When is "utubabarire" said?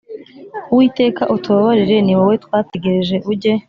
1.35-1.97